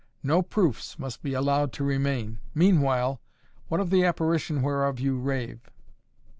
No 0.23 0.41
proofs 0.41 0.97
must 0.97 1.21
be 1.21 1.35
allowed 1.35 1.71
to 1.73 1.83
remain. 1.83 2.39
Meanwhile, 2.55 3.21
what 3.67 3.79
of 3.79 3.91
the 3.91 4.03
apparition 4.03 4.63
whereof 4.63 4.99
you 4.99 5.19
rave?" 5.19 5.69